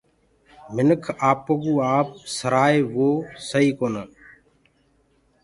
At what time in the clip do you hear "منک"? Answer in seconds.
0.73-1.03